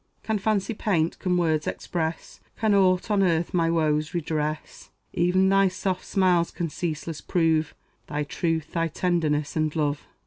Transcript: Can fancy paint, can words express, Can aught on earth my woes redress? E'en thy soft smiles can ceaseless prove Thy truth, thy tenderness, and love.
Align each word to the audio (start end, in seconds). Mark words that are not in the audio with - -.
Can 0.23 0.39
fancy 0.39 0.73
paint, 0.73 1.19
can 1.19 1.37
words 1.37 1.67
express, 1.67 2.39
Can 2.57 2.73
aught 2.73 3.11
on 3.11 3.21
earth 3.21 3.53
my 3.53 3.69
woes 3.69 4.15
redress? 4.15 4.89
E'en 5.15 5.47
thy 5.47 5.67
soft 5.67 6.05
smiles 6.05 6.49
can 6.49 6.71
ceaseless 6.71 7.21
prove 7.21 7.75
Thy 8.07 8.23
truth, 8.23 8.71
thy 8.73 8.87
tenderness, 8.87 9.55
and 9.55 9.75
love. 9.75 10.07